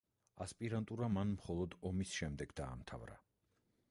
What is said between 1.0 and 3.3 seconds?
მან მხოლოდ ომის შემდეგ დაამთავრა.